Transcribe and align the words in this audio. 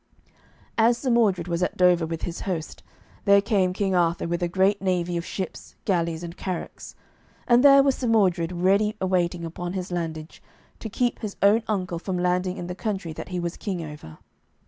As 0.79 0.97
Sir 0.97 1.11
Mordred 1.11 1.47
was 1.47 1.61
at 1.61 1.77
Dover 1.77 2.07
with 2.07 2.23
his 2.23 2.39
host, 2.41 2.81
there 3.25 3.39
came 3.39 3.71
King 3.71 3.93
Arthur 3.93 4.27
with 4.27 4.41
a 4.41 4.47
great 4.47 4.81
navy 4.81 5.15
of 5.15 5.23
ships, 5.23 5.75
galleys, 5.85 6.23
and 6.23 6.35
carracks. 6.35 6.95
And 7.47 7.63
there 7.63 7.83
was 7.83 7.93
Sir 7.93 8.07
Mordred 8.07 8.51
ready 8.51 8.95
awaiting 8.99 9.45
upon 9.45 9.73
his 9.73 9.91
landage, 9.91 10.41
to 10.79 10.89
keep 10.89 11.19
his 11.19 11.35
own 11.43 11.61
uncle 11.67 11.99
from 11.99 12.17
landing 12.17 12.57
in 12.57 12.65
the 12.65 12.73
country 12.73 13.13
that 13.13 13.29
he 13.29 13.39
was 13.39 13.57
king 13.57 13.85
over. 13.85 14.17